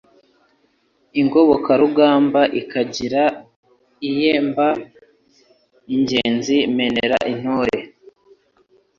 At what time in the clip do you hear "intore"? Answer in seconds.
7.33-7.79